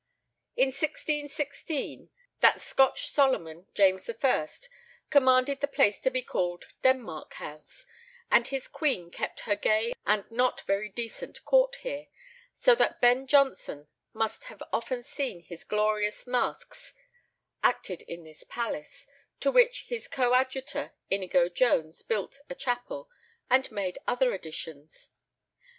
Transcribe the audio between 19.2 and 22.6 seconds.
to which his coadjutor Inigo Jones built a